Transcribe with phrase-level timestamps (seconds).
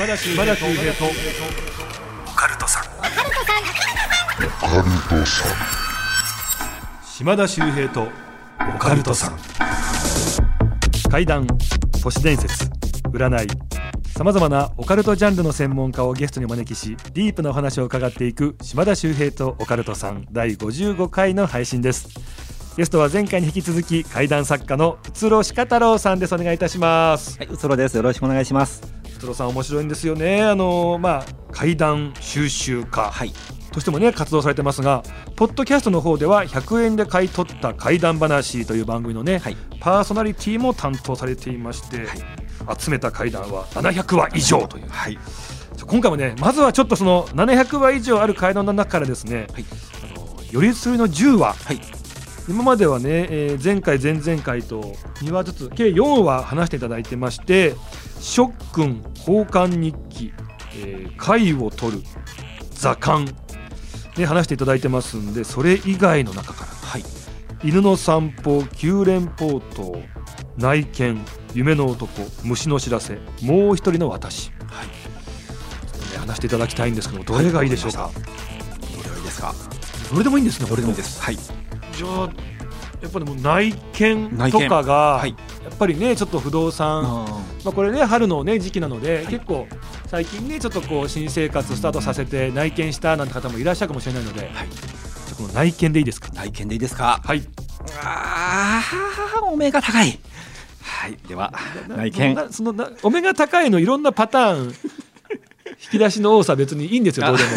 [0.00, 1.04] 島田秀平と。
[1.04, 2.84] オカルトさん。
[7.04, 8.08] 島田秀平と
[8.74, 9.36] オカルトさん。
[11.10, 11.46] 怪談
[12.02, 12.64] 都市伝説
[13.12, 13.48] 占い。
[14.16, 22.08] さまざまなオカルトジャンルの専門家をゲストにお招きしディープなお話を伺っていく島田秀平とオカルトさん第55回の配信です。
[22.74, 26.34] ゲストは前回に引き続き怪談作家のうつろしか太郎さんです。
[26.34, 27.36] お願いいたします。
[27.36, 27.98] はい、うつろです。
[27.98, 28.99] よろしくお願いします。
[29.20, 33.32] うつろさん面白いんですよねあのまあ怪談収集家はい。
[33.70, 35.02] としてもね活動されてますが
[35.36, 39.56] ポッドキャストの方では100円で買い取った怪談話という番組のね、はい。
[39.78, 42.06] パーソナリティも担当されていまして、はい
[42.78, 45.18] 集めた怪談は700話以上というはい。
[45.86, 49.64] 今回もねまずはちょっとその700話以上ある怪談の中からですね、はい
[50.14, 51.80] あのよりすぐりの10話はい。
[52.48, 54.80] 今まではね、えー前回前々回と
[55.20, 57.74] 2話ずつ計4話話していただいてまして
[58.20, 60.32] 「しょっくん交換日記」
[60.76, 62.02] えー「貝を取る」
[62.72, 63.28] 「座観」
[64.16, 67.04] で話していただいてますんでそれ以外の中からはい。
[67.62, 70.00] 「犬の散歩」「九連ポート」
[70.56, 71.20] 「内見」
[71.54, 72.08] 「夢の男」
[72.44, 74.86] 「虫の知らせ」「もう一人の私」はい。
[74.86, 74.92] ね
[76.18, 79.54] 話していただきたいんですけどどれがいいでしょうか、どれがいいですか？
[80.12, 81.20] どれでもいいんですねどれでもいいです。
[81.22, 81.36] はい。
[81.36, 82.30] じゃあ
[83.02, 85.34] やっぱでも内見とかが、はい。
[85.64, 89.66] やっぱりねちょっと不動産、あまあ、これね春のね時期なので、い結構
[90.06, 94.68] 最近ねちょっとこう新生活スタートさせて内見したなんて方もいらっしゃるかもしれないので、ーはい。
[95.36, 96.28] この内見でいいですか？
[96.34, 97.20] 内見でいいですか？
[97.24, 97.42] はい
[98.02, 98.82] あ
[99.42, 100.18] あ、お目が高い。
[100.82, 101.16] はい。
[101.26, 101.52] では、
[101.88, 102.34] 内見。
[102.34, 104.74] なそのなお目が高いのいろんなパターン
[105.82, 107.50] 引き出しの多さ別にいいんですよどうでも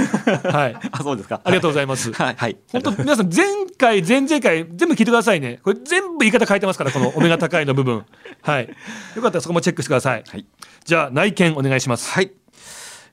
[0.57, 1.41] はいあ、そうですか。
[1.43, 2.35] ありがとうございますはい。
[2.37, 2.57] はい。
[2.71, 3.45] 本当皆さん前
[3.77, 8.05] 回前々回全部聞いてくださいねこれ全部言い方変えてますからこのお目が高いの部分
[8.41, 8.69] はい
[9.15, 10.45] よかったらそこもチェックしてくださいはい。
[10.85, 12.31] じゃあ内見お願いしますはい。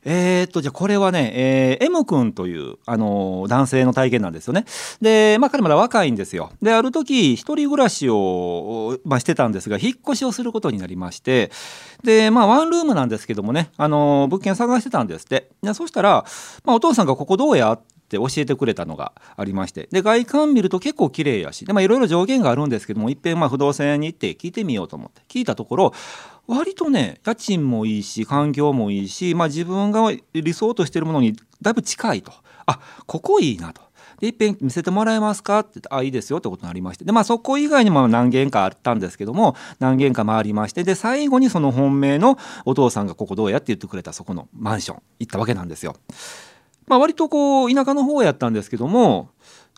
[0.05, 4.65] えー、っと、じゃあこれはね、えー、M 君という、あのー男性の体験なんですよね。
[5.01, 6.53] で、まあ彼まだ若いんですよ。
[6.63, 11.51] で、ある時、一人暮らしを、まあ、してたんですが、引っ越しをすることになりまして、
[12.03, 15.51] で、まあワンルームなんですけどもね、あのー物件探してたんですって。
[15.63, 16.25] でそしたら、
[16.65, 25.95] まあお父さんがここどうやって教えてくれたのがありましてで外観見ると結構綺麗やしまあいろいろ条件があるんですけどもいっぺんまあ不動産屋に行って聞いてみようと思って聞いたところ
[26.47, 32.33] 割とね家賃もいいし環境もいいし、まあ、自分が理想としてるものにだいぶ近いと
[32.67, 33.91] あここいいなと。
[34.21, 42.37] でいっぺん見せてもらえますかって言ってあいいですよってことになりましてでまあそこ以外にも何軒かあったんですけども何軒か回りましてで最後にその本命の
[42.67, 45.97] お父さんがここどうやって言ってくれたそこのマンション行ったわけなんですよ。
[46.87, 49.31] まあ、割とこう田舎の方やったんですけども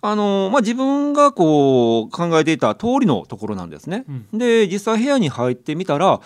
[0.05, 4.05] あのまあ、自分がこう考えていた通りのところなんですね。
[4.09, 6.21] うんで実際部屋に入ってみたら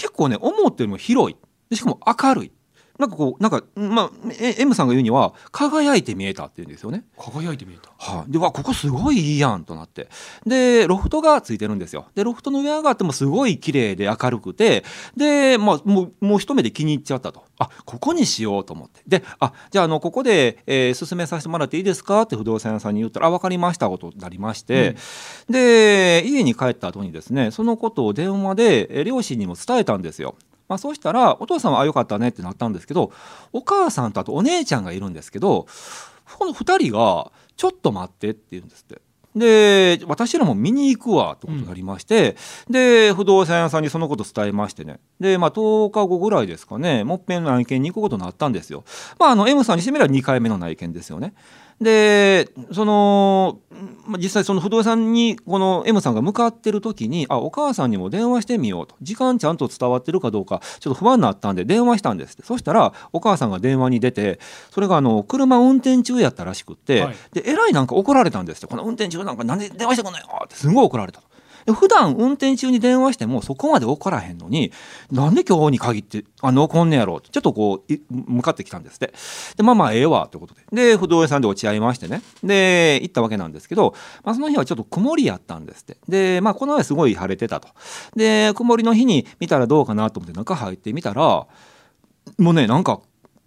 [0.00, 1.36] 結構ね思ったよりも広
[1.70, 1.76] い。
[1.76, 2.52] しかも明るい。
[3.00, 7.04] なんかこうなんか、まあ、え M さんが言うには輝いて見えたって言うんですよね。
[7.16, 7.90] 輝いて見えた。
[7.96, 10.08] はい、でわここすごいいいやんとなって。
[10.46, 12.06] でロフトがついてるんですよ。
[12.14, 14.84] でロフトの上上がってもすごい綺麗で明るくて。
[15.16, 17.44] で、まあ、もうもう一目で気に入っちゃったと。
[17.58, 19.02] あここにしようと思って。
[19.06, 24.96] であじゃああのここで、えー進めさせてもらっていいですかって不動産屋さんに言ったらあ分かりましたことになりまして、
[25.48, 30.36] で家に帰った後にですねそのことを電話でえー両親にも伝えたんですよ。
[30.70, 33.10] まあ、そうしたらお父さんはあよかったねってなったんですけど
[33.52, 35.66] お母さんとあとお姉ちゃんがいるんですけど
[36.38, 39.02] この2人が「ちょっと待って」って言うんですって。
[39.34, 42.36] で私らも見に行くわってことになりまして、
[42.68, 48.82] で不動産屋さんにそのこと伝えましてねで、まあ、10日後ぐらいですかねもっぺん内見に行くことになったんですよ。
[49.20, 51.34] まあ、あの M さんにしてみれば2回目の内見ですよね。
[51.80, 53.58] でその
[54.06, 58.94] まあ実際その不動産にこの M さんが向かってる時にあお母さんにも電話してみようと。
[59.00, 62.42] 時間ちゃんと伝わってるかどうかちょっと不安になったんで電話したんですって。
[62.42, 64.38] そしたらお母さんが電話に出て
[64.70, 67.14] それがあの車運転中やったらしくって、はい。
[67.32, 68.66] でえらいなんか怒られたんですって。
[68.66, 71.29] この運転中なんかなんで電話してくんのよってすごい怒られたと。
[71.66, 74.72] 普段運転中に電話してもそこまで怒らへんのに
[75.10, 79.12] なんで今日に限ってあの怒んねやろってちょっとこう向かってきたんですって。
[79.56, 80.64] でまあまあええわということで。
[80.72, 82.22] で不動産で落ち合いましてね。
[82.42, 83.94] で行ったわけなんですけど、
[84.24, 85.96] まあ、その日はちょっと曇りやったんですって。
[86.08, 87.68] でまあこの前すごい晴れてたと。
[88.16, 91.46] で曇りの日に見たらどうかなと思って中入ってみたら
[92.38, 93.00] もうねなんか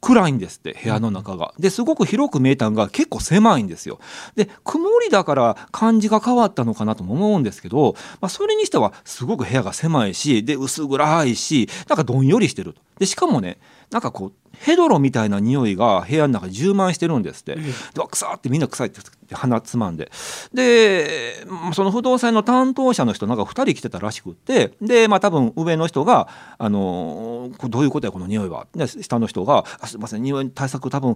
[0.03, 1.53] 暗いんですって部屋の中が。
[1.57, 3.99] ですごく広く見えたのが結構狭いんですよ。
[4.35, 12.81] で曇りだから感じが変わったのかなとも思うんですけど、まあ、それにしてはすごく部屋が狭いしで薄暗いしなんかどんよりしてると。
[12.99, 13.57] でしかもね
[13.91, 17.61] なんかこうヘドロみたいな匂いが部屋の中に充満してるんですって、ええ
[17.93, 18.99] でわ臭ってみんな臭いって
[19.33, 20.11] 鼻つまんで
[20.53, 26.27] でその不動産の担当者の人なんか2人来てたらしくってでまあ多分上の人が
[26.57, 31.15] 「あのどういうことやこの匂いは」で下の人が「すいません匂い対策多分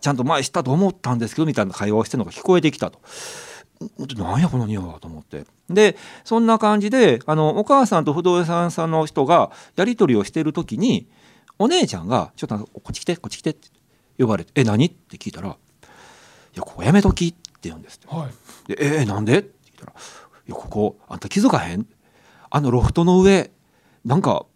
[0.00, 3.00] ちゃんと前したと思ったんですけど」みたいな会話をしてるのが聞こえてきたと。
[4.16, 11.08] なんやこの匂いはと思ってでそんな感じであのお母さんと不動産さんの人がやり取りをしてる時に
[11.58, 13.68] お姉ちゃんが「ちょっとこっち来てこっち来て」って
[14.18, 15.52] 呼ばれて「え何?」って聞いたら「い
[16.54, 18.30] やここやめとき」って言うんですってはい。
[18.68, 19.94] で「えー、なんで?」って聞いたら「い
[20.50, 21.86] やここあんた気づかへん？
[22.50, 23.50] あのロフトの上
[24.04, 24.46] なんか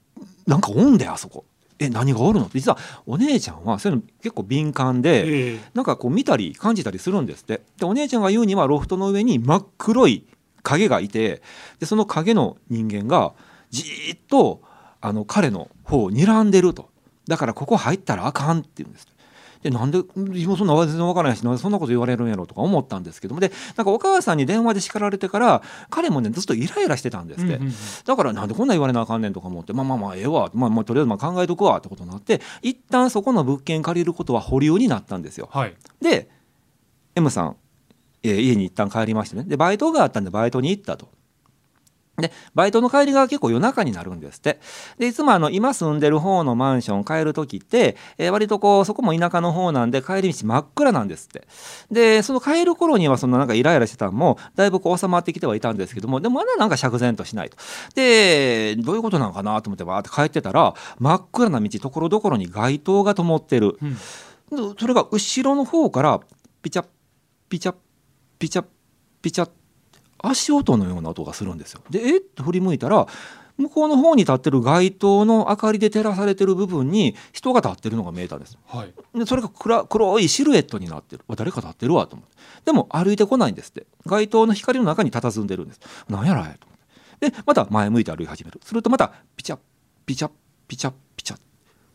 [0.46, 1.44] なんかおんであそこ。
[1.78, 5.26] え何がおるの?」実はお姉ちゃんはそういうの結構敏感で。
[5.26, 5.60] ええ。
[5.74, 7.62] なんかこう見たり感じたりするんですって。
[7.78, 10.24] でお姉ちゃんが言うにはロフトの上に真っ黒い
[10.62, 11.42] 影がいて
[11.80, 13.32] でその影の人間が
[13.70, 14.62] じーっと
[15.00, 16.90] あの彼の方を睨んでると。
[17.28, 19.06] だからここ入ったらあかんって言うんです
[19.62, 23.40] でなんで自分そんな全然分からないしなんでそんなこと言われるんやろうとか思ったんですけども。
[23.40, 27.60] でなんかお母さんに電話で叱られてから彼もねずっとイライラしてたんですって、
[28.04, 35.48] だからなんでこんな言われなあかんねんとか思ってまあまあまあええわ、まあ、まあとりあえずまあ考えとくわってことになって一旦そこの物件借りることは保留になったんですよ。
[35.52, 35.74] はい。
[36.00, 36.28] で
[37.14, 37.56] M さん、
[38.22, 39.44] えー家に一旦帰りましてね。
[39.44, 41.08] でバイトがあったんでバイトに行ったと。
[42.18, 44.60] でバイトの帰りが結構夜中になるんですって。
[44.98, 51.46] でいつもあの今住んでる方のマンション帰る時って、えー割とこうそこも田舎の方なんで帰り道真っ暗なんですって。
[51.90, 57.56] でその帰る頃にはそのなんかイライラしてたのもだいぶこう収まってきてはいたんですけどもでもまだなんか釈然としないと。
[57.94, 63.78] でどういうことなのかなと思ってバーって帰ってたら真っ暗な道ところどころに街灯が灯ってる。
[63.80, 63.94] うん。
[63.94, 63.98] で
[64.78, 66.20] それが後ろの方から
[66.60, 66.86] ピチャッ
[67.48, 67.74] ピチャッ
[68.38, 68.66] ピチャッ
[69.22, 69.50] ピチャッ
[70.22, 71.80] 足音のような音がするんですよ。
[71.90, 72.20] でえっ？
[72.20, 73.06] と振り向いたら
[73.58, 78.56] 向こうの方に立ってる街灯の明かりで照らされてる部分に人が立ってるのが見えたんです。
[78.66, 78.94] はい。
[79.18, 81.22] でそれが暗黒いシルエットになってる。
[81.28, 82.34] わ誰か立ってるわと思って。
[82.64, 83.86] でも歩いてこないんですって。
[84.06, 85.80] 街灯の光の中に佇んでるんです。
[86.08, 86.78] なんやらいと思っ
[87.20, 87.30] て。
[87.30, 88.60] でまた前向いて歩き始める。
[88.64, 89.58] するとまたピチャッ
[90.06, 90.30] ピチャッ
[90.66, 91.40] ピチャッピチャッ。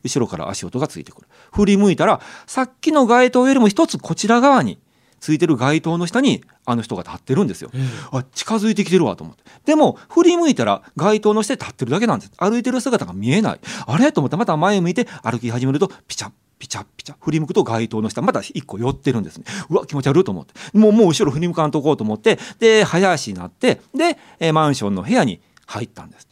[0.04, 1.28] 後ろから足音がついてくる。
[1.52, 4.78] 振り向いたらさっきの街灯よりも一つこちら側に
[5.20, 7.70] ついてる街灯の下にあの人が立ってるんですよ。
[7.74, 7.82] ええ。
[8.12, 9.44] あ近づいてきてるわと思って。
[9.66, 12.32] でも振り向いたら街灯の下で立ってるだけなんです。
[12.38, 13.60] 歩いてる姿が見えない。
[13.86, 14.12] あれ？
[14.12, 17.18] と思ってまた前向いて歩き始めるとピチャッピチャッピチャッ。
[17.20, 19.46] 振り向くと街灯の下また一個寄ってるんですね。
[19.70, 20.54] うわ気持ち悪いと思って。
[20.78, 22.40] もうもう後ろ振り向かんとこうと思って。
[22.60, 23.82] で早足になって。
[23.96, 26.28] で、えーマンションの部屋に入ったんです。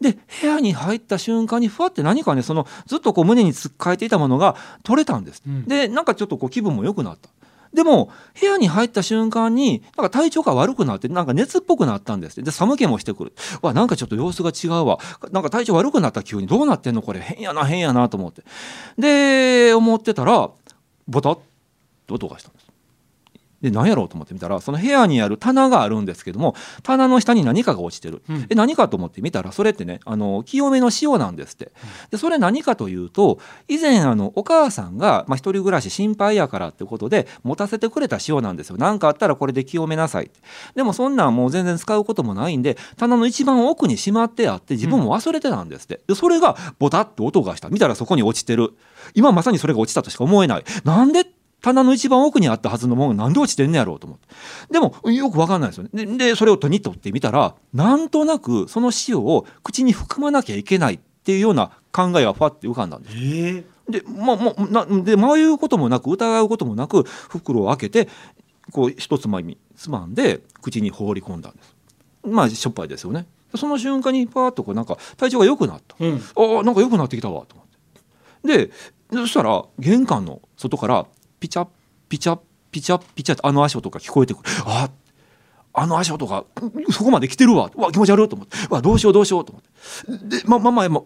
[0.00, 5.64] で部屋に入った瞬間にふわって何かねそのずっとこう胸につっかえていたものが取れたんです、うん。
[5.64, 7.28] でなんかちょっとこう気分も良くなった
[7.72, 13.32] でも部屋に入った瞬間になんか体調が悪くなってなんか熱っぽくなったんですで寒気もしてくる。
[13.62, 14.98] わなんかちょっと様子が違うわ。
[15.30, 16.46] なんか体調悪くなった急に。
[16.46, 17.02] どうなってんの？
[17.02, 18.42] これ変やな変やなと思って。
[18.98, 20.50] で思ってたら
[21.08, 21.38] ボタッ
[22.06, 22.61] と音がしたんです。
[23.62, 28.46] で何やろうと思ってみたらその部屋にある棚があるんですけども棚の下に何かが落ちてる、うん。
[28.50, 31.72] え何かと思って見たらそれってねあの清めの塩なんですって。
[32.10, 33.38] でそれ何かというと
[33.68, 38.76] 以前あのお母さんが、まあ、一人暮らし心配やからってことで持たせてくれた塩なんですよ。
[38.78, 40.30] 何かあったらこれで清めなさい
[40.74, 46.00] でもそんなんもう全然使うこともないんで棚の一番奥にしまってあって自分も忘れてたんですって。
[46.06, 47.68] でそれがボタッと音がした。
[47.68, 48.74] 見たらそこに落ちてる。
[49.14, 50.64] 今まさにそれが落ちたとしか思えない。
[50.84, 51.26] なんで
[51.62, 54.26] 棚の一番奥にあったはずのものがなんで落ちてんねやろうと思って。
[54.70, 56.06] でもよくわかんないですよね。
[56.06, 63.16] ででそれを手に取ってみたらなんとなくその塩を口に含まなきゃいけないっていうような考えがファって浮かんだんです。
[63.16, 63.64] ええ。
[63.88, 68.08] で,、まあまあ、なで迷うこともなく疑うこともなく袋を開けて
[68.72, 71.76] こう一つまみつまんで口に放り込んだんです。
[72.24, 73.26] まあしょっぱいですよね。
[73.54, 75.94] その瞬間にパーッとこうなんか体調が良くなった。
[76.00, 76.20] うん。
[76.36, 77.66] ああなんか良くなってきたわと思っ
[78.44, 78.66] て。
[78.66, 78.72] で
[79.12, 81.06] そしたら玄関の外から
[81.42, 81.66] ピチャ
[82.08, 82.38] ピチャ
[82.70, 84.50] ピチャピチャってあの足音が聞こえてくる。
[84.64, 84.88] あ
[85.74, 87.68] あの足音がうんそこまで来てるわ。
[87.74, 88.56] うわ気持ち悪いと思って。
[88.70, 90.38] うわどうしようどうしようと思って。
[90.38, 91.02] でままあまあ、ま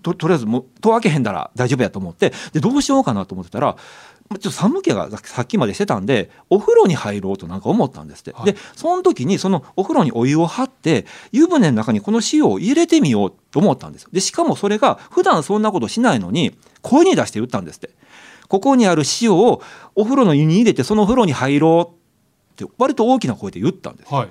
[0.00, 2.32] ととりあえずもう戸開けへんだら大丈夫やと思って。
[2.52, 3.76] でどうしようかなと思ってたら
[4.30, 8.52] ちょっと寒気がさっきまでしてたんでお風呂に入ろうとなんか思ったんですって、はい。
[8.52, 14.06] でその時にそのお風呂にお湯を張って湯船の中にこの塩を入れてみようと思ったんです。
[14.12, 17.90] でしかもそれが普段そんなことしないのに声に出して言ったんですって
[18.50, 19.62] ここにある塩を
[19.94, 21.94] お風呂の湯に入れてその風呂に入ろ
[22.58, 24.12] うって割と大きな声で言ったんです。
[24.12, 24.28] はい。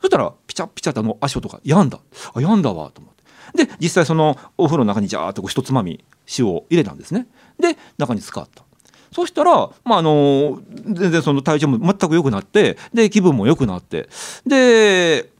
[0.00, 2.00] そしたらピチャピチャってあの足音が病んだ。
[2.34, 3.14] あ病んだわと思っ
[3.54, 3.66] て。
[3.66, 6.04] で実際そのお風呂の中にジャーっとこう一つまみ
[6.36, 7.28] 塩を入れたんですね。
[7.60, 8.64] で中に使った
[9.12, 14.08] そしたら、まあ、あの全然その体調も全く良くなってで気分も良くなって。
[14.44, 15.30] で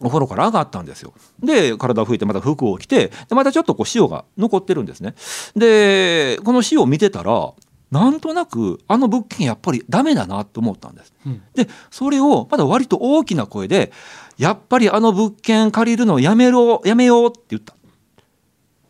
[0.00, 1.14] お風呂から上がったんですよ。
[1.42, 5.14] で体を拭いてまた服を着てでまたちょっとこう塩が残ってるんですね。
[5.54, 7.52] でこの塩を見てたら
[7.90, 11.42] なんとなくあの物件やっぱりダメだなと思ったんです、うん。
[11.54, 13.92] でそれをまだ割と大きな声で
[14.36, 17.74] 「やっぱりあの物件借りるのやめろやめよう」って言った。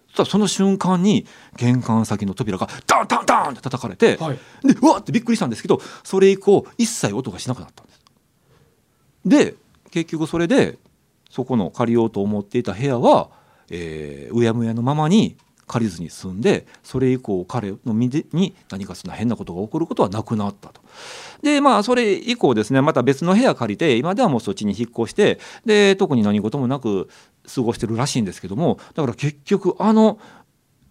[0.09, 4.39] そしたらその瞬間に玄関先の扉がダンダンダンって叩かれて、はい。
[4.65, 8.01] でうわってびっくりしたんですけどそれ以降一切音がしなくなったんです。
[9.27, 9.55] で
[9.91, 10.79] 結局それで
[11.37, 13.29] そこの借りようと思っていた部屋は、
[13.71, 20.81] えーうやむやのままに借りずに済んでそれ以降彼の身に何かそんな変なことが起こることはなくなったと。
[21.43, 27.11] でまあそれ以降ですねまた別の部屋借りて今ではもうそっちに引っ越してで特に何事もなく
[27.55, 30.19] 過ごしてるらしいんですけどもだから結局あの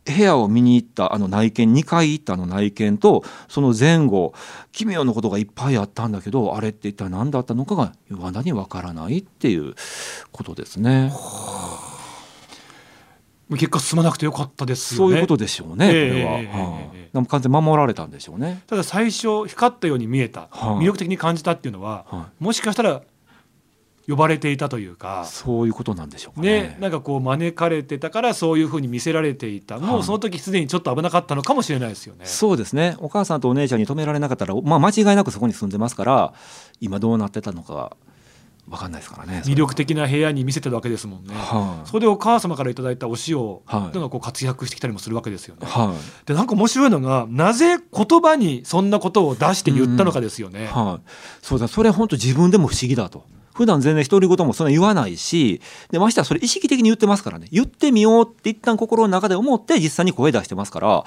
[0.06, 4.34] 部屋を見に行ったあの内見2回行ったあの内見とその前後
[4.72, 9.74] 奇妙なことがいっぱいあったんだけどあれって一体何だったのかがいまだにわからないっていう
[10.32, 11.12] ことですね。
[13.50, 15.14] 結果進まなくてよかったですよね。
[15.14, 17.10] そういうことでしょうね、ええこれは、ええはいええ。
[17.14, 18.64] でも完全に守られたんでしょうね。
[18.66, 23.04] ただ最初光ったように見えた、はい魅力的に感じたっていうのは、はもしかしたら
[24.08, 26.62] 呼ばれていたというかい、そういうことなんでしょうかね。
[26.62, 32.26] ね、なんかこう招かれてたからそういうふうに見せられていたもはいうその時すでにちょっと危なかったのかもしれないですよね。
[32.26, 36.34] そうですねお母さんとお姉ちゃんに止められなかったら、まあ、間違いなくそこに住んでますから
[36.80, 37.98] 今どうなってたのか
[38.68, 39.44] 分かんないですからね。
[39.46, 41.36] 魅力的な部屋に見せてるわけですもんね。
[41.36, 45.68] はいそこでお母様からいただいたお塩はいっていうのがこう活躍してきたりもするわけですよね。
[45.68, 50.68] はいでなんか面白いのがなぜ言葉にそんなことを出して言ったのかですよね。
[50.68, 51.10] はい、
[51.44, 57.48] そうだそれ本当自分でも不思議だと普段全然独り言もそんな言わないしでましてはそれ意識的に言ってますからね。
[57.52, 61.06] 言ってみようって一旦心の中で思って実際に声出してますから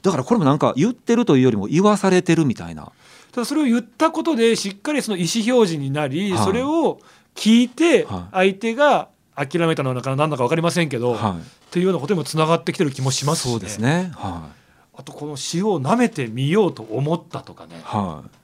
[0.00, 2.90] だからこれもなんか言ってるというよりも言わされてるみたいな。
[3.32, 6.44] ただそれを言ったことでしっかりその意思表示になり、はい。
[6.44, 7.00] それを
[7.34, 8.54] 聞いてはい。
[8.54, 11.38] 相手が諦めたのか何だか分かりませんけど、はい。
[11.38, 14.10] っていうようなことにもつながってきてる気もしますし、そうですね。
[14.14, 14.48] は
[14.96, 17.76] あとこの塩を舐めてみようと思ったとかね。
[17.76, 18.39] いはい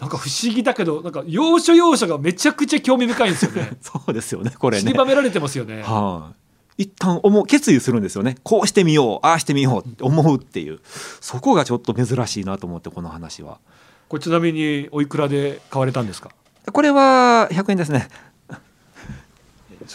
[0.00, 3.72] なんか不思議だけどなんか要所要所がめちゃくちゃ興味深いんですよね。
[3.82, 6.32] そうですよねこれ散ねりばめられてますよね、は
[6.78, 6.84] い。
[6.84, 8.36] 一旦思う決意するんですよね。
[8.42, 10.80] こうしてみようああしてみようって思うっていう。
[11.20, 13.58] そこがちょっと珍しいなと思ってこの話は。
[14.08, 16.30] これちなみにおいくらで買われたんですか？
[16.72, 18.08] これは100円ですね。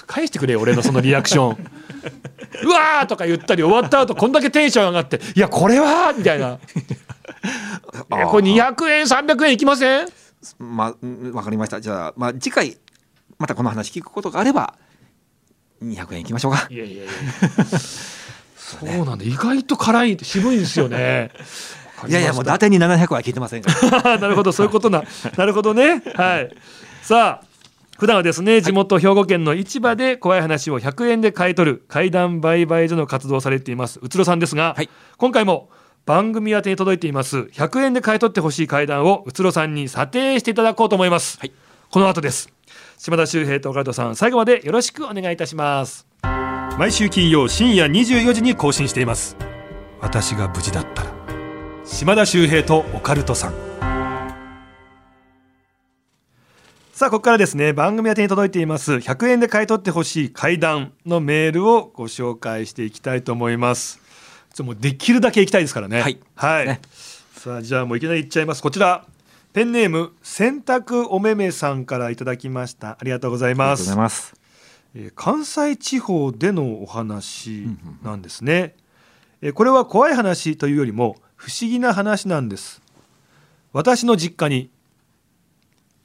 [0.07, 1.71] 返してくれよ俺のそのリアクション
[2.63, 6.13] うわーとか言ったり終わった後こんだけテンション上がっていやこれは？
[6.17, 6.57] みたいな。
[8.15, 10.07] いやこれ200円300円いきません？
[10.59, 11.81] まあうんわかりました。
[11.81, 12.77] じゃあまあ次回
[13.37, 14.75] またこの話聞くことがあれば
[15.83, 16.67] 200円いきましょうか。
[16.69, 17.11] いやいやいや
[18.57, 19.25] そうなんだ。
[19.25, 21.31] 意外と辛い渋いですよね。
[22.07, 23.71] いやいやもう伊達に700は聞いてませんか
[24.01, 24.17] ら。
[24.17, 25.03] なるほどそういうことな。
[25.37, 26.01] なるほどね。
[26.15, 26.49] はい。
[27.01, 27.44] さあ
[27.97, 34.89] 普段はですね地元兵庫県の市場で怖い話を100円で買い取る怪談売買所の活動をされていますうつろさんですが、はい。
[35.17, 35.69] 今回も
[36.05, 41.53] 番組宛てに届いています100円で買い取ってほしい怪談をうつろさんに査定していただこうと思います、はい。
[41.89, 42.49] この後です。
[42.97, 46.05] 島田秀平と岡田さん最後までよろしくお願いいたします。
[46.77, 49.37] 毎週金曜深夜24時に更新しています。
[50.01, 51.11] 私が無事だったら
[51.85, 53.74] 島田秀平とオカルトさん
[56.95, 63.99] さあここからですね番組宛てに届いています100円で買い取ってほしい怪談のメールをご紹介していきたいと思います。
[64.53, 65.99] ちょもうできるだけいきたいですからね。
[65.99, 66.17] はい。
[66.35, 66.79] はい、ね。
[67.33, 68.63] さあじゃあもういきなりいっちゃいます。
[68.63, 69.05] こちら。
[69.51, 72.91] ペンネーム洗濯おめめさんからいただきました。
[72.91, 73.83] ありがとうございます。
[73.83, 74.33] ざいます。
[74.95, 77.67] えー関西地方でのお話
[78.03, 78.73] なんですね、
[79.41, 82.81] えーこれは怖い話というよりも不思議な話なんです。
[83.73, 84.69] 私の実家に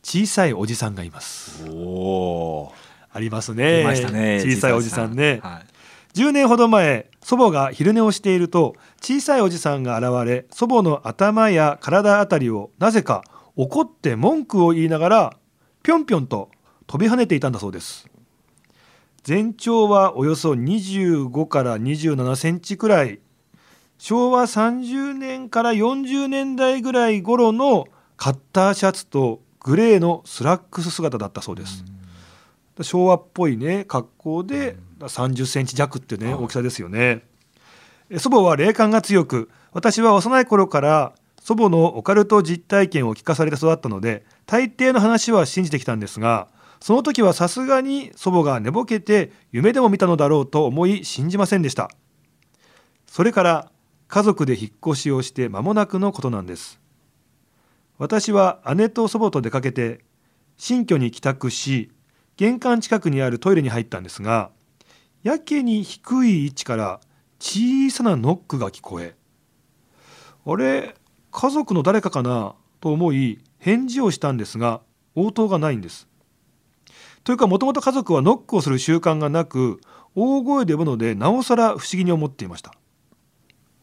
[0.03, 1.65] 小さいおじさんがいます。
[1.69, 2.73] おお
[3.13, 3.85] ありますね。
[3.85, 5.63] ね小さいおじさんね、は
[6.15, 6.19] い。
[6.19, 13.25] 10年ほど前祖母が昼寝をしていると小さいおじさんが現れ祖母の頭や体あたりをなぜか
[13.57, 15.37] 怒って文句を言いながら
[15.83, 16.51] ぴょんぴょんと
[16.87, 18.09] 飛び跳ねていたんだそうです。
[19.23, 23.21] 全長はおよそ25から27センチくらい。
[23.99, 31.85] 昭和30年から40年代ぐらい頃のカッターシャツとグレーのスラックス姿だったそうです、
[32.83, 37.23] 昭和っぽいね格好で30センチ弱ってねはい大きさですよね。
[38.09, 46.49] え祖母は霊感が強く私は幼い頃から祖母のオカルト実体験を聞かされて育ったので大抵の話は信じてきたんですが
[46.81, 51.91] その時はさすがに祖母が寝ぼけて夢でも見たのだろうと思い信じませんでした。
[53.07, 53.71] それから
[54.07, 56.80] 家族で引っ越しをして間もなくのことなんです
[58.01, 60.01] 私は姉と祖母と出かけて
[60.57, 61.93] 新居に帰宅し
[62.39, 64.51] 玄関近くにあるトイレに入ったんですが
[65.23, 67.01] やけに低い位置から
[67.39, 69.17] 小さなノックが聞こえ
[70.47, 70.95] あれ
[71.31, 72.55] 家族の誰かかな？
[72.81, 74.81] と思い返事をしたんですが
[75.15, 76.09] 応答がないんです。
[77.23, 79.79] というかもともと家族はノックをする習慣がなく
[80.15, 82.73] 大声で呼ぶのでなおさら不思議に思っていました。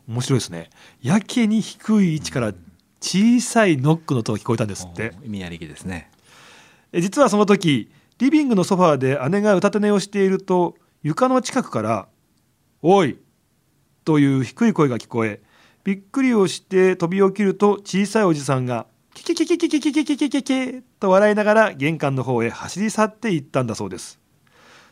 [0.08, 0.72] 面白いですね。
[1.04, 2.54] やけに低い位置から
[3.00, 5.14] 小さいノックの音が聞こえたんですって。
[5.24, 6.10] 意味ありげですね。
[6.92, 12.08] え実はその時リビングのソファーで姉が歌た寝をしていると床の近くから
[12.82, 13.18] 「おい!」
[14.06, 15.42] という低い声が聞こえ
[15.84, 24.20] びっくりをして飛び起きると小さいおじさんが「キキキキキキキキキキキキ」と笑いながら玄関の方へ走り去っていったんだそうです。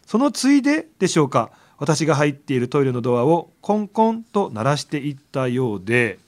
[0.06, 6.20] そのついででしょうか私が入っているトイレのドアをコンコンと鳴らしていったようで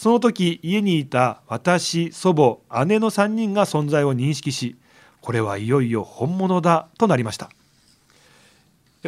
[0.00, 4.78] その時家にいた私祖母姉の3人が存在を認識し
[5.20, 7.50] これはいよいよ本物だとなりました。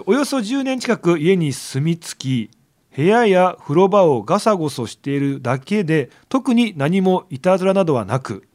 [0.05, 2.51] およそ10年近く家に住み着き
[2.95, 8.47] 部屋や風呂場をガサゴソしているだけで特に何もいたずらなどはなく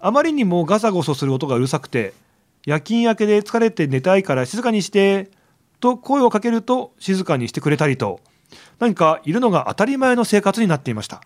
[0.00, 2.14] あまりにもガサゴソする音がうるさくて
[2.66, 5.30] 夜勤明けで疲れて寝たいから静かにして
[5.78, 8.18] と声をかけると静かにしてくれたりと
[8.80, 11.20] 何かいるのが当たり前の生活になっていました。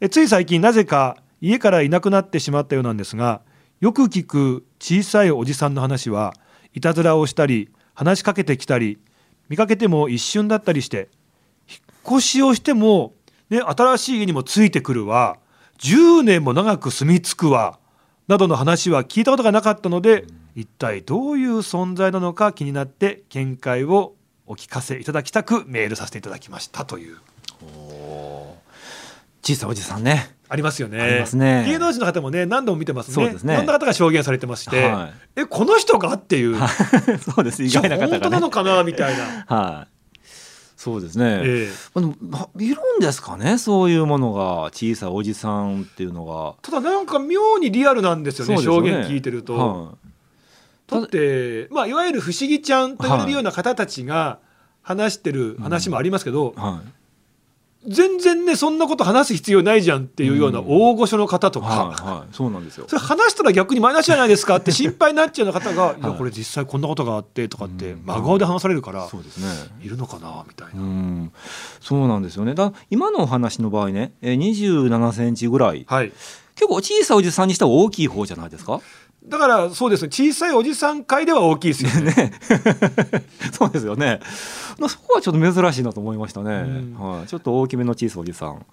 [0.00, 3.40] えつい最近なぜか家からいなくなってしまったようなんですが
[3.80, 6.34] よく聞く小さいおじさんの話は
[6.72, 8.98] いたずらをしたり話しかけてきたり
[9.48, 11.08] 見かけても一瞬だったりして
[11.68, 11.76] 引
[12.14, 13.14] っ越しをしても、
[13.50, 15.38] ね、新しい家にもついてくるわ
[15.78, 17.80] 10年も長く住み着くわ
[18.28, 24.14] などの話は聞いたことがなかったので一体どういう存在なのか気になって見解を
[24.46, 27.18] お聞かせいただきたくメールさせていただきましたという。
[29.42, 30.34] 小さいおじさんね。
[30.48, 31.24] ありますよね。
[31.34, 31.64] ね。
[31.66, 33.14] 芸能人の方もね何度も見てますね。
[33.14, 33.54] そうですね。
[33.54, 36.56] いろんな方が証言されてまして、はえこの人がっていう、
[37.34, 37.62] そうです。
[37.62, 39.44] 意外な方本当ながねのかなみたいな。
[39.54, 39.88] はい。
[40.76, 41.72] そうですね、ええ。
[41.92, 44.70] まあでもまいるんですかねそういうものが。
[44.72, 46.54] 小さいおじさんっていうのが。
[46.62, 48.62] ただなんか妙にリアルなんですよねね。
[48.62, 49.56] 証言聞いてると。
[49.56, 49.92] は
[50.86, 54.38] だってまあいわゆる不思議ちゃんと言われるような方たちが
[54.80, 56.60] 話してる話もありますけど、い。
[56.60, 56.97] はい
[57.88, 61.66] 全然ねそんなこと話す必要ないじゃんっていうような大御所の方とか。
[61.66, 62.34] はいはい。
[62.34, 62.84] そうなんですよ。
[62.88, 66.00] それ話したら逆にマイナスじゃないですかって心配になっちゃうような方が「い。
[66.02, 68.02] やはいこれ実際こんなことがあって」とかってうん。
[68.06, 69.46] 真顔で話されるからそうですね。
[69.82, 70.80] いるのかなみたいな。
[70.80, 71.32] うん。
[71.80, 72.54] そうなんですよね。
[72.54, 75.84] だ今のお話の場合ねえ2 7センチぐらい。
[75.88, 76.12] はい。
[76.54, 78.80] 結構小さいおじさんにしては大きい方じゃないですか？
[79.24, 82.14] だからそうですね小さいおじさん会では大きいですよね。
[82.14, 82.32] ね。
[83.52, 84.20] そうですよね。
[84.88, 86.94] そこはちょっと珍しいなと思いましたね、うん。
[86.98, 88.64] はい、ちょっと大きめの小さいおじさん。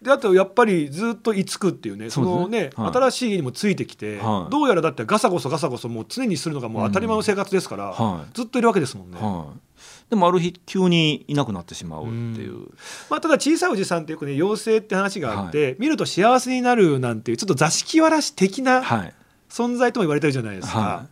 [0.00, 2.60] であとやっぱりずっと居つくっていうねそのね。
[2.64, 2.92] ねはい。
[2.92, 4.50] 新しい家にもついてきて、はい。
[4.50, 8.30] どうやらだってガサゴソガサゴソもう常にするのがもう当たり前の生活ですから、はい。
[8.34, 9.18] ずっといるわけですもんね。
[9.20, 12.68] はい、でもある日急にいなくなってしまうっていう、
[13.10, 19.14] まあ、ただ小さいおじさんってよくね妖精って話があって、見ると幸せになるなんていうちょっと座敷わらし的なはい
[19.48, 20.78] 存在とも言われてるじゃないですか。
[20.78, 21.06] は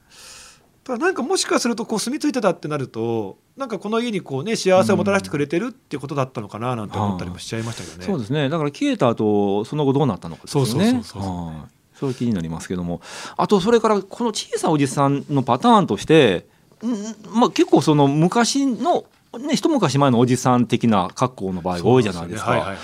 [0.85, 8.05] ただなんかもしかするとこう住み着いてたってなるとなんかこの家にこうね幸せをもたらしてくれてるってことだったのかななんて思ったりもしちゃいましたけどね。
[8.05, 8.51] そうですね。
[8.51, 10.69] だから消えた後その後どうなったのかですよね。
[10.69, 11.57] そうそうそうそうはい。
[11.95, 13.01] それ気になりますけども。
[13.37, 16.47] あとそれからこの小さいおじさんのパターンとして、
[16.85, 19.05] んまあ、結構その昔の、
[19.39, 22.51] ね、一昔前のおじさん的な格好の場合が多いじゃないですか。
[22.53, 22.59] ね。
[22.59, 22.79] はいはいはい。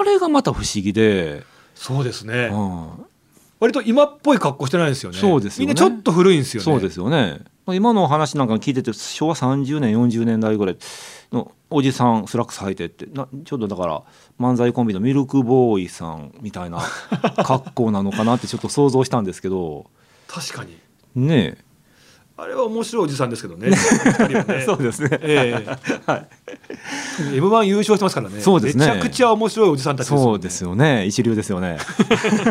[0.00, 1.42] あれがまた不思議で、
[1.74, 3.11] そうですね、うん
[3.62, 5.18] 割と今っぽい格好してないですよね。
[5.18, 6.64] そうですよねみんなちょっと古いんですよね。
[6.64, 7.42] そうですよね。
[7.64, 10.78] まあ今の話なんか聞いてて昭和30年40年代ぐらい
[11.30, 14.02] のおじさんスラックス履いてってなちょっとだから
[14.40, 16.80] 漫才コンビのミルクボーイさんみたいな
[17.44, 19.86] 格好なのかなってちょっと想像したんですけど
[20.26, 20.76] 確かに
[21.14, 21.56] ね
[22.42, 23.70] あれは面白いおじさんですけどね。
[23.70, 23.76] ね。
[24.66, 25.10] そうですね。
[25.22, 25.76] ええ。
[26.06, 26.26] はい、
[27.36, 28.40] M1 優勝してますからね。
[28.40, 28.86] そうですね。
[28.86, 30.24] めちゃくちゃ面白いおじさんたちですよね。
[30.24, 31.06] そうですよね。
[31.06, 31.78] 一流ですよね。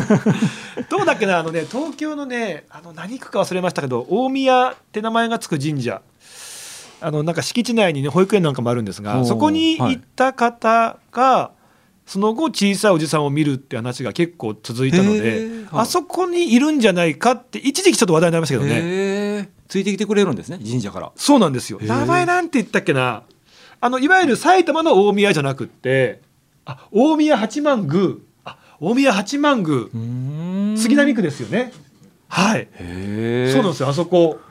[0.89, 6.01] どうだっけなあのね東京のねあの何区か忘れましたけど大宮って名前がつく神社。
[7.03, 11.51] あのなんか敷地内にね保育園なんかもあるんですがそこに行った方が、
[12.05, 15.65] その後小さいおじさんを見るって話が結構続いたのへでー。
[15.71, 15.83] はい。
[15.83, 18.81] あそこにいるんじゃないかって一時期ちょっと話題になりましたけどね
[19.71, 21.13] ついてきてくれるんですね神社から。
[21.15, 21.79] そうなんですよ。
[21.81, 23.23] 名前なんて言ったっけな？
[23.79, 26.19] あのいわゆる埼玉の大宮じゃなくって
[26.65, 28.17] あ大宮八幡宮。
[28.43, 30.77] あ大宮八幡宮。
[30.77, 31.71] 杉並区ですよね。
[32.27, 32.67] はい。
[32.75, 34.41] そうなんですよあそこ。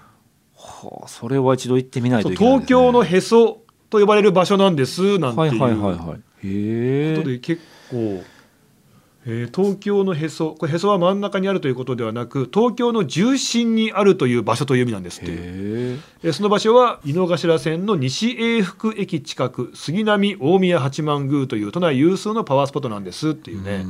[0.56, 5.96] はあ、それは一度行ってみないといけないね、東京のへそと呼ばれる場所なんですなんてはいいうはいはい。
[5.98, 8.22] ことで結構
[9.26, 15.38] えー東京のへそこれへそは真ん中にあるということではなく東京の重心にあるという場所という意味なんですっていう。
[15.38, 23.84] へえーその場所は井の頭線の西永福駅近く杉並大宮八幡宮という都内有数のパワースポットなんですっていうね、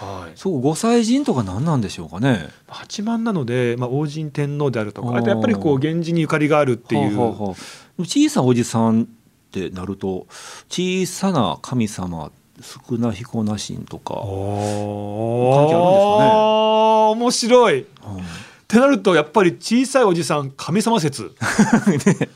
[0.00, 2.48] はい、そう御祭神とか何なんでしょうかね。
[2.68, 7.54] 八幡なので、まあ、王神天皇であるとかあとやっぱりこう源氏にゆかりがあるっていう、はあは
[7.98, 9.06] 小さなおじさんっ
[9.50, 10.26] てなると
[10.68, 12.30] 小さな神様
[12.62, 17.22] 少な彦なしんとか、お関係あるんですかね。
[17.22, 17.80] 面白い。
[17.80, 18.22] っうん。
[18.68, 21.24] てなるとやっぱり小さいおじさん神様説、
[21.88, 22.04] ね。
[22.20, 22.28] やっ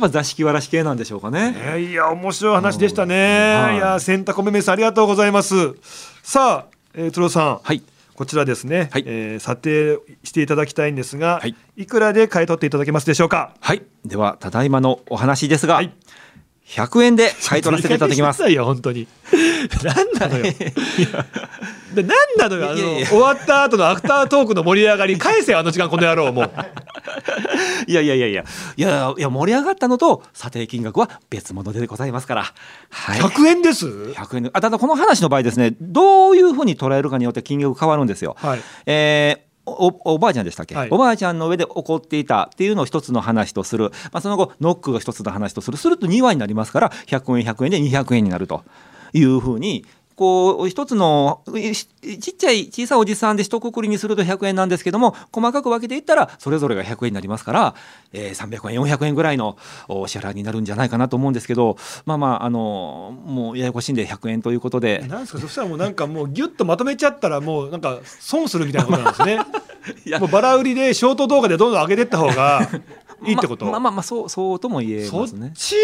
[0.00, 1.56] ぱ座敷わらし系なんでしょうかね。
[1.58, 3.76] えーいや面白い話でしたね、はい。
[3.76, 5.74] い、や洗濯めめさんありがとうございます。
[6.22, 7.60] さあ、えー、鶴尾さん。
[7.62, 7.82] はい、
[8.14, 9.04] こちらですね、はい。
[9.06, 11.54] えー査定していただきたいんですが、はい。
[11.76, 13.52] い、くらで買い取っていただけますでしょうか？
[13.60, 15.92] はい、ではただいまのお話ですが、はい
[16.66, 18.46] 100円で買い取らせていただきます。
[18.50, 19.06] いや本当に
[19.82, 20.52] 何なのよ
[21.94, 26.50] 何なのよあの終わった後のアフタートークの盛り上がり返せよあの時間この野郎もう
[27.86, 28.44] いやいやいやいや
[28.76, 32.52] いやいや盛り上がったのと査定金額は別物でございますから。
[32.90, 33.20] はい。
[33.20, 38.36] 100円です？100円であただこの話の場合ですねどういうふうに捉えるかによって金額変わるんですよ。
[38.40, 40.88] はいえーおおばあちゃんでしたっけ、はい。
[40.90, 45.76] おばあちゃんの上で起こっていたっていうのを一つの話とする、まあ、その後ノックが一つの話とする。
[45.76, 48.64] すると2話になりますから100円100円で200円になると
[49.12, 49.84] いうふうに
[50.16, 57.74] こう一つのいちっちゃい小さいおじさんで一括りにすると100円なんですけども細かく分けていったらそれぞれが100円になりますから、
[58.14, 59.56] えー300円400円ぐらいの
[59.88, 61.76] お支払いになるんじゃないかなと思うんですけど
[62.06, 65.04] まあまああのもうややこしいんで100円ということで。
[65.06, 65.38] なんですか？
[65.38, 69.38] そしたらもうなんかもうギュッとまとめちゃったらもうなんか損するみたいなことなんですね。
[70.06, 70.18] いや。
[70.18, 72.68] もうバラ売りでショート動画でどんどん上げてった方が
[73.24, 75.52] いいってこと、ままあまあまあそうそうとも言えそっますね。
[75.54, 75.76] ち？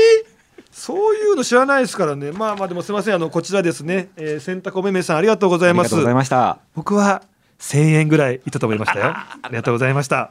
[0.72, 2.32] そういうの知らないですからね。
[2.32, 3.14] まあまあでもすみません。
[3.14, 5.86] あのこちらですね、えー、洗濯おめめさんありがとうございます。
[5.86, 6.58] ありがとうございました。
[6.74, 7.22] 僕は
[7.60, 9.04] 1000円ぐらいいったと思いましたよ。
[9.14, 10.30] ありがとうございました、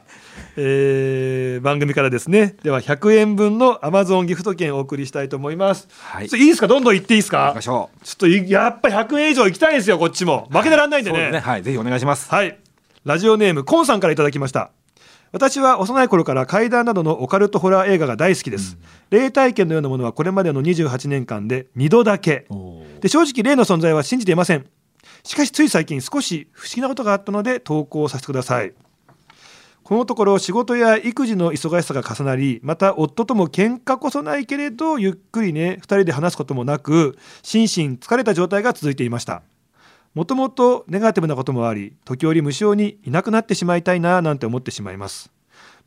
[0.56, 2.56] えー番組からですね。
[2.62, 6.24] では100円分の Amazon ギフト券をお送りしたいと思います、はい。
[6.26, 6.66] いいですか？
[6.66, 7.54] どんどん行っていいですか？
[7.58, 10.48] ちょっといやっぱ100円以上行きたいんですよこっちも。
[10.50, 11.16] 負けてらんないんでね。
[11.16, 11.38] そうですね。
[11.40, 12.28] はい、ぜひお願いします。
[12.28, 12.58] はい。
[13.04, 14.70] ラジオネームコンさんからいただきました。
[15.32, 18.76] 私は幼い頃から怪談などのオカルトホラー映画が大好きです。
[19.08, 22.46] 霊体験のようなものはこれまでの28年間で2度だけ。
[23.00, 24.66] で正直霊の存在は信じていません。
[25.24, 28.74] しかしつい最近少し不思議なことがあったので投稿させてください。
[29.84, 39.42] このところ仕事や育児の忙しさが重なりまた夫とも喧嘩こそないけれどゆっくりね2人で話すこともなく心身疲れた状態が続いていました
[40.14, 45.30] もともとネガティブなこともあり時折無性にいなくなってしまいたいななんて思ってしまいます。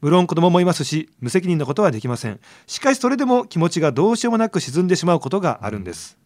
[0.01, 2.39] 無論子供もいますし無責任なことはできません。
[2.67, 6.17] しかしそれでも気持ちがどうしようもなく沈んでしまうことがあるんです。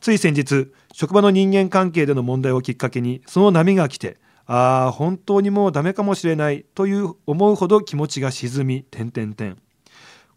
[0.00, 9.61] つい先日職場の人間関係での問題をきっかけにその波が来てああ本当にもうダメかもしれないという思うほど気持ちが沈み点々点。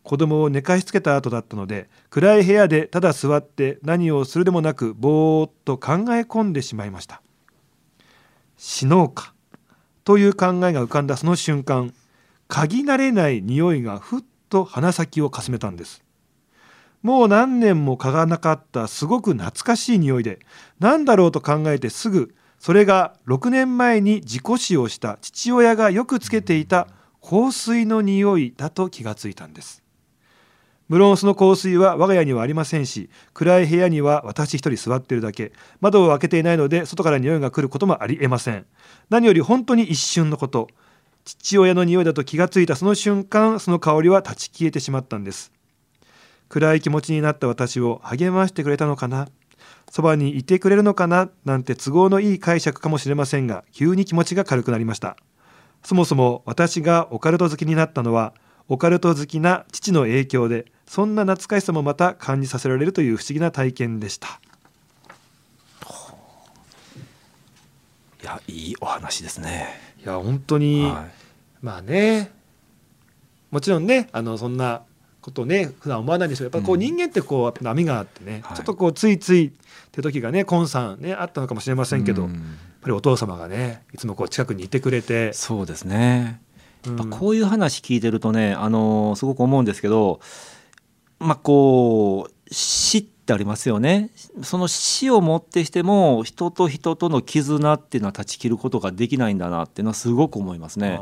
[0.05, 7.21] 子供を寝かしつけた後だったので暗い部屋でただ座って何をするでもなくぼーっと考え込んでしまいました。
[8.57, 9.33] 死のうか
[10.03, 11.93] という考えが浮かんだその瞬間
[12.47, 16.03] 嗅ぎ慣れない匂いがふっと鼻先をかすめたんです。
[17.01, 20.39] もう何年も嗅がなかったすごく懐かしい匂いで
[20.79, 26.87] 何だろうと考えてすぐそれが6年前に事故死をした父親がよくつけていた
[27.21, 29.84] 香水の匂いだと気がついたんです。
[30.87, 35.51] 無論その香水は我が家にはありませんし暗い部屋には私一人座っているだけ。
[35.81, 38.65] 窓を開けていないので外から匂いが来ることもありえません。
[39.09, 40.67] 何より本当に一瞬のこと。
[41.23, 45.51] 父親の匂いだと気がついたその瞬間その香りは立ち消えてしまったんです。
[46.49, 49.27] 暗い気持ちになった私を励ましてくれたのかな。
[49.89, 55.17] そばにいてくれるのかななんて都合のいい解釈かもしれませんが急に気持ちが軽くなりました。
[55.83, 58.33] そもそも私がオカルト好きになったのは
[58.67, 64.39] オカルト好きな父の影響でそんな懐かしさもまた感じさせられるという不思議な体験でした。
[68.21, 69.79] いや、いいお話ですね。
[70.03, 71.07] いや本当に、は
[71.61, 72.31] まあね
[73.51, 74.81] もちろんねあのそんな
[75.21, 76.81] ことね普段思わないんですけどやっぱこううん。
[76.81, 78.57] 人間ってこうやっぱ波があってね、はい。
[78.57, 79.51] ちょっとこうついついっ
[79.91, 86.39] て時がねコンさんねあったのかもしれませんけど、やっうんぱりお父様がねいつもこう近くにいてくれて、そうですね。
[86.85, 90.19] うんやっぱこういう話聞いてるとね、あのーすごく思うんですけど、
[91.25, 94.11] まあこう知っってありますよね。
[94.43, 100.99] その死をもってしても人と人との絆っていうのは断ち切ることができないんだなっていうのはすごく思いますね。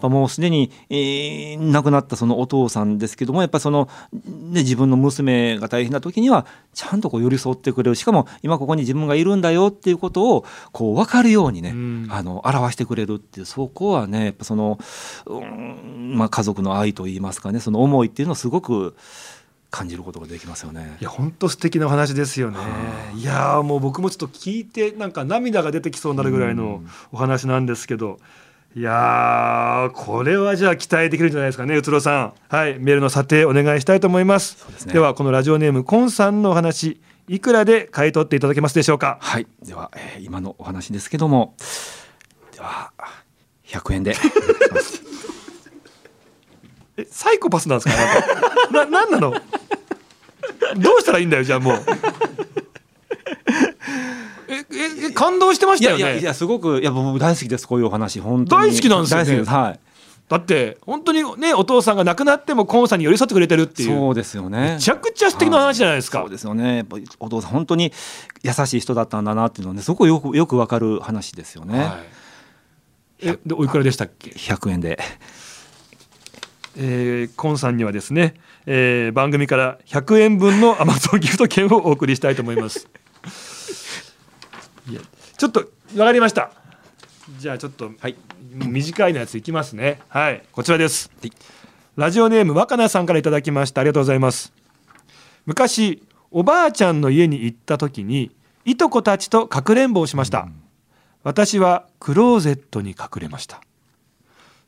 [0.00, 7.96] もうすでに、えー、亡くなったそのお父さんですけどもやっぱその、ね、自分の娘が大変な時にはちゃんとこう寄り添ってくれる。
[7.96, 14.78] しかも今ここに自分がいるんだよっていうことをこう分かるようにね、うん、あの表してくれるっていうそこはねやっぱその、
[15.26, 18.94] うんまあ、家族の愛といいますかねその思いっていうのをすごく
[19.74, 20.96] 感じることができますよね。
[21.00, 22.58] いや本当素敵なお話ですよね。
[23.16, 28.18] いやもう僕もちょっと聞いてなんか涙が出てきそうになるぐらいのお話なんですけど。
[28.76, 32.32] いやこれはじゃあ期待できるんじゃないですかね、うつろさん。
[32.48, 34.66] はい、メールの査定お願いしたいと思います。
[34.86, 39.18] で、ね,、はこのラジオネームコンさんのお話、いくらで買い取っていただけますでしょうか？
[39.20, 41.54] はい、では、えー、今のお話ですけども、
[42.52, 42.92] では
[43.64, 44.16] 100円で
[46.96, 48.02] え、サイコパスなんですか。
[48.72, 49.34] な、なんなの？
[50.74, 51.82] どうしたらいいんだよじゃあもう。
[54.48, 54.64] え
[55.08, 56.02] え感動してましたよね？
[56.02, 58.20] いやいやすごくいや僕大好きですこういうお話。
[58.20, 58.72] 本当に。
[58.72, 59.44] 大好きなんですよね？
[59.44, 59.80] はい。
[60.28, 63.88] だって本当にねお父さんが亡くなってもコンさんに寄り添ってくれてるっていう。
[63.90, 64.74] そうですよね。
[64.74, 66.86] めちゃくちゃ素敵な話じゃないですか、はい、そうですよね。
[67.20, 67.92] お父さん本当に
[68.42, 72.00] 優しい人だったんだなっていうのはねすごくよくよくわかる話ですよね、は
[73.20, 74.98] い、えでおいくらでしたっけ？100円で
[76.76, 78.34] えー、コンさんにはですね、
[78.66, 82.88] えー、番組から100円分のアマゾンギフト券をお送りしたいと思います。
[84.88, 85.00] いや
[85.36, 86.50] ちょっとわかりました。
[87.38, 88.16] じゃあちょっと、はい、
[88.52, 90.00] 短いのやついきますね。
[90.08, 90.42] はい。
[90.52, 91.32] こちらです、はい、
[91.96, 93.80] ラジオネーム若菜さんからいただきました。
[93.80, 94.52] ありがとうございます。
[95.46, 98.34] 昔おばあちゃんの家に行った時に
[98.64, 100.62] いとこたちとかくれんぼをしました、うん、
[101.22, 103.60] 私はクローゼットに隠れました。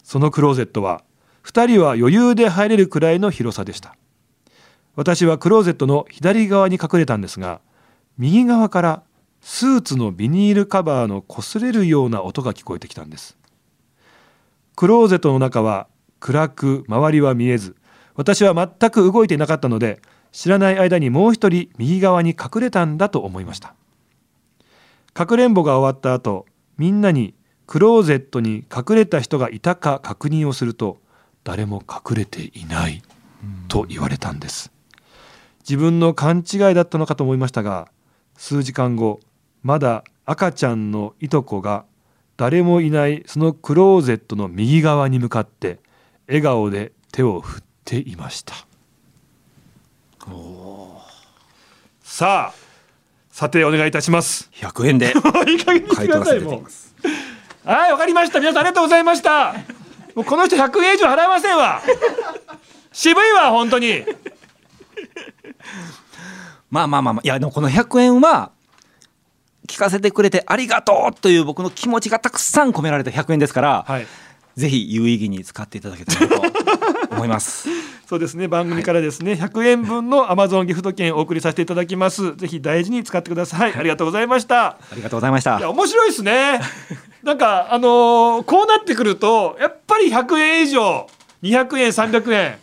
[0.03, 1.03] そのクローゼットは
[1.47, 3.97] 2人は余裕で入れるくらいの広さでした。
[4.97, 7.61] 私はクローゼットの左側に隠れたんですが
[8.19, 9.03] 右側から
[9.43, 13.39] スーツのビニールカバーの擦れるような音が聞こえてきたんです。
[14.75, 15.87] クローゼットの中は
[16.19, 17.77] 暗く周りは見えず
[18.17, 20.01] 私は全く動いていなかったので
[20.33, 23.75] 知らない間にもう一人右側に隠れたんだと思いました。
[25.15, 27.35] かくれんぼが終わった後みんなに
[27.69, 30.99] クローゼットに隠れた人がいたか確認をすると
[31.47, 33.03] 誰も隠れていない
[33.69, 34.73] と言われたんです。
[35.61, 37.89] 自分の勘違いだったのかと思いましたが
[38.37, 39.21] 数時間後
[39.63, 41.85] まだ赤ちゃんのいとこが
[42.37, 45.79] 誰もいないそのクローゼットの右側に向かって
[46.27, 48.55] 笑顔で手を振っていました。
[52.03, 52.55] さあ
[53.31, 54.51] 査定お願いいたします。
[54.53, 55.13] 100円で
[55.47, 56.65] いい加減にしてくださいも
[57.65, 57.69] う。
[57.69, 58.41] はいわかりました。
[58.41, 59.86] 皆さんありがとうございました
[60.17, 61.83] もうこの人100円以上払えませんわ。
[62.91, 64.03] 渋いわ本当に。
[66.71, 68.51] まあまあまあまあいやでもこの100円は
[69.69, 74.07] 聞かせてくれてありがとうという僕の気持ちがたくさん込められた100円ですから、はい、
[74.57, 76.43] ぜひ有意義に使っていただけたらと
[77.11, 77.69] 思います。
[78.07, 78.47] そうですね。
[78.47, 82.37] 番組からですね、はい、100円分のアマゾンギフト券をお送りさせていただきます。
[82.37, 84.67] ぜひ大事に使ってください、ありがとうございました。
[84.67, 85.59] ありがとうございました。
[85.59, 86.61] いや面白いですね。
[87.25, 91.09] なんかあのー、こうなってくるとやっぱり100円以上
[91.43, 92.59] 200円300円。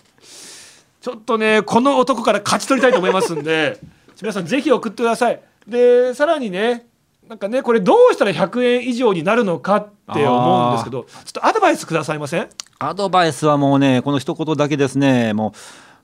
[1.01, 3.77] ちょっとねこの男から勝ち取りたいと思いますんで
[4.21, 5.41] 皆さんぜひ送ってください。
[5.67, 6.85] でさらにね
[7.29, 12.49] なんかねこれどうしたら100円以上になるのかって思うんですけどちょっとアドバイスくださいません？
[12.79, 15.53] アドバイスはもうねこの一言だけですねも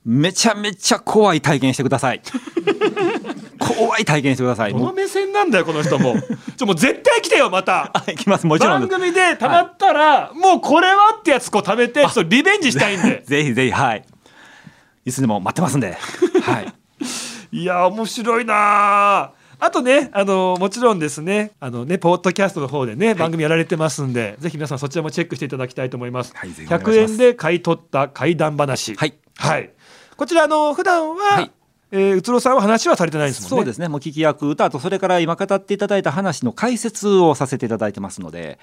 [0.06, 2.22] うめちゃめちゃ怖い体験してください。
[3.60, 4.74] 怖い体験してください。
[4.74, 6.16] どの目線なんだよこの人も。
[6.56, 7.92] ちょもう絶対来てよまた。
[8.08, 13.24] 行きますもちろん番組でたまったら、はい、もうこれはってやつこう食べてちょっとリベンジしたいんで。
[13.28, 14.06] ぜひぜひはい。
[15.06, 15.98] いつでも待ってますんで。
[16.42, 16.74] はい。
[17.52, 26.34] いや面白いなあとね、あのもちろんですね、あのね、ポッドキャストの方でね、はい、番組やられてますんで、ぜひ皆さんそちらもチェックしていただきたいと思います。
[26.34, 28.96] はい、100円で買い取った怪談話。
[28.96, 29.14] はい。
[29.38, 29.72] はい。
[30.16, 31.52] こちら、あの普段は、はい、
[31.92, 33.58] えー、うつろさんは話はされてないんですもんね。
[33.58, 33.90] そうですね。
[33.90, 38.60] もう聞き役歌とそれから今語っていただいた話の解説をさせていただいてますので、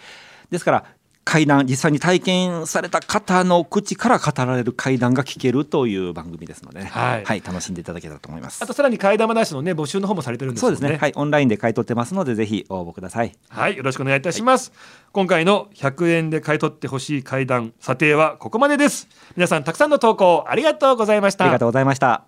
[0.50, 0.85] ですから
[1.26, 8.62] 階談実際に体験された方の口から語られる階談が聞けるという番組ですので、ね、はい、はい、楽しんでいただけたらと思います。
[8.62, 10.66] あとさらに階談話のね募集の方もされてるんですね。
[10.66, 10.98] そうですね。
[10.98, 13.32] はいオンラインで買い取ってますのでぜひ応募ください。
[13.48, 14.78] はいよろしくお願いいたします、はい、
[15.12, 19.08] 今回の100円で買い取ってほしい階談査定はここまでです。
[19.34, 21.44] 皆さんたくさんの投稿ありがとうございました。
[21.44, 22.22] ありがとうございました。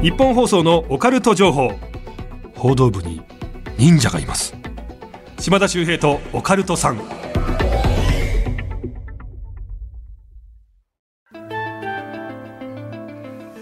[0.00, 1.70] 日本放送のオカルト情報。
[2.56, 3.20] 報道部に
[3.76, 4.61] 忍者がいます
[5.42, 7.00] 島田秀平とオカルトさん。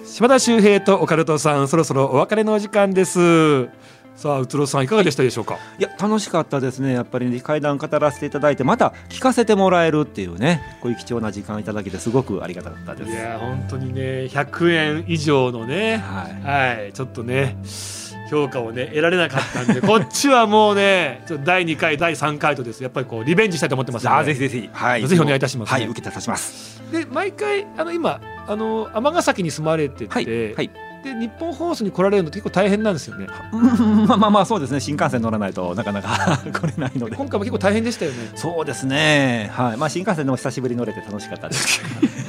[0.04, 3.64] 島田秀平とオカルトさんそろそろお別れのお時間です。
[4.14, 5.56] さあうつろさんいかがでしたでしょうか？
[5.78, 6.92] いや楽しかったですね。
[6.92, 13.10] やっぱり、ね、階段語らせていただいてまた聞かせてもらえるっていうねこういう貴重な時間いただけてすごくありがたかったです。
[13.10, 17.56] いや本当にね100円以上のねはい、はい、ちょっとね
[18.30, 24.34] 評価をね得られなかったんで こっちはもうね第2回第3回とですやっぱりこうリベンジしたいと思ってますので。
[24.34, 24.70] ぜひぜひ。
[24.72, 25.06] はい。
[25.06, 26.80] ぜひお願いいたします、ね、はい受けて立ちます。
[26.92, 30.70] で毎回あの今あの尼崎に住まれてて、はい、はい。
[31.02, 33.26] で日本放送に来られるの結構大変なんですよね。
[34.06, 34.80] まあまあまあそうですね。
[34.80, 38.32] 新幹線乗らないとなかなか 来れないので今回も結構大変でしたよね。
[38.34, 39.50] そうですね。
[39.54, 39.76] はい。
[39.76, 41.80] まあ新幹線でも久しぶりに乗れて楽しかったです。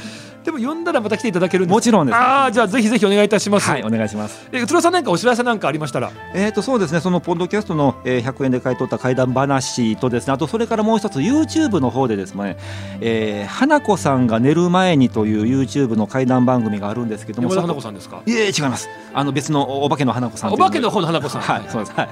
[0.43, 2.15] でも呼んだらまた来ていただけるんですもちろんです。
[2.15, 3.69] ああじゃあぜひぜひお願いいたします。
[3.69, 4.47] はいお願いします。
[4.51, 6.11] えうつろさんなんかお知らせなんかありましたら？
[6.33, 6.99] えっ、とそうですね。
[6.99, 10.33] そのポッドキャストの、えー、100円で買い取った怪談話とですね。
[10.33, 12.57] あとそれからもう一つ YouTube の方でですね、
[13.01, 18.21] えー、花子さんが寝る前にという YouTube の怪談番組があるんですけども花子さんですか？
[18.25, 18.89] いえ違います。
[19.13, 21.41] あの別のお化けの花子さんお化けの方の花子さん。
[21.41, 21.93] はいそうです。
[21.95, 22.09] はい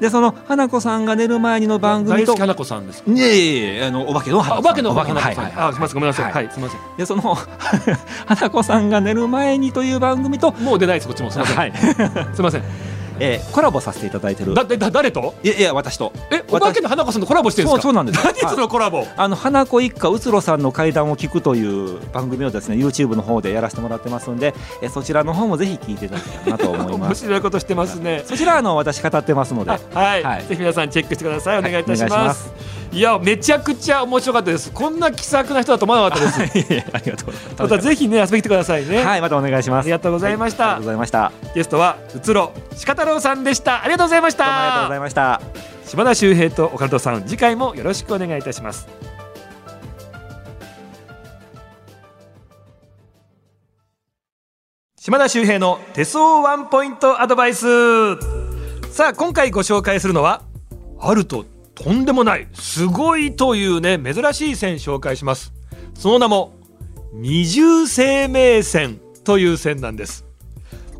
[0.00, 2.36] でその花子さんが寝る前にの番組と。
[2.36, 3.02] 花子さんです。
[3.06, 4.58] いえいえあのお化けの花子さん。
[4.60, 6.32] お化けの花子さんはいはいあすみませんごめんなさい。
[6.32, 6.50] はい。
[6.50, 6.80] すみません。
[6.96, 7.36] でその
[8.26, 10.52] 花子さんが寝る前にという番組と。
[10.52, 11.30] もう出ないですこっちも。
[11.30, 11.56] すみません。
[11.58, 11.72] はい。
[11.76, 12.62] すみません
[13.20, 14.54] えー、コラボさせていただいてる。
[14.54, 15.34] だだ誰と？
[15.42, 16.12] いやいや私と。
[16.30, 17.82] えお化けの花子さんとコラボしてるんですか？
[17.82, 18.22] そうそうなんです。
[18.24, 19.06] 何そのコラボ？
[19.16, 27.22] あの花子一家うつろさんの会談を聞くという番組をですね YouTube の方でやらせてもらってますんでえそちらの方もぜひ聞いていただけたらなと思います。
[27.22, 28.22] 面白いことしてますね。
[28.26, 29.70] そちらの私語ってますので。
[29.70, 29.78] は
[30.16, 31.58] い、はい、ぜひ皆さんチェックしてください。
[31.58, 32.52] お願いいたします、
[32.85, 34.70] いやめちゃくちゃ面白かったです。
[34.72, 36.84] こんな気さくな人だと思わなかったです。
[36.92, 37.62] ありがとうございます。
[37.62, 39.04] またぜひね遊びに来てくださいね。
[39.04, 39.84] はいまたお願いします。
[39.84, 41.32] ありがとうございました、はい、ありがとうございました。
[41.54, 42.52] ゲストはうつろ
[42.84, 43.82] 鹿太郎さんでした。
[43.82, 44.44] ありがとうございました。
[44.44, 45.40] ありがとうございました。
[45.86, 48.88] 島田秀平と岡本さん次回もよろしくお願いいたします。
[54.98, 57.66] 島田秀平の手相ワンポイントアドバイス。
[58.90, 60.42] さあ今回ご紹介するのは
[60.98, 61.44] あると
[61.76, 65.52] とんでもないすごいというね珍しい線紹介します。
[65.94, 66.54] その名も
[67.12, 70.25] 二重生命線という線なんです。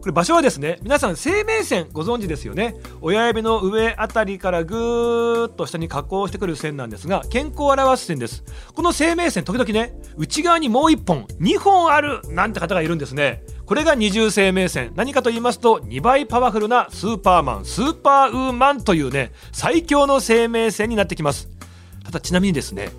[0.07, 2.77] これ場所はですね皆さん生命線ご存知ですよね。
[3.01, 8.45] 親指の上あたりからぐーっと下に下降してくる線なんですが健康を表す線です。
[8.73, 13.43] この生命線時々ね内側にもう1本2本あるなんて方がいるんですね。
[13.65, 14.93] これが二重生命線。
[14.95, 21.49] 何かと言いますと2倍パワフルなスーパーマンスーパーウーマンというね最強の生命線になってきます。
[22.05, 22.91] ただちなみにですね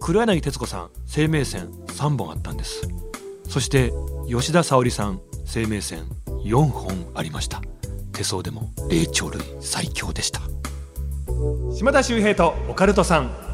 [0.00, 2.88] 黒柳徹子さん生命線3本あったんです。
[3.48, 3.92] そして
[4.28, 6.02] 吉田沙保里さん生命線
[6.48, 7.60] 4本ありました。
[8.14, 10.40] 手相でも霊長類最強でした。
[11.74, 13.47] 島田秀平とオカルトさん。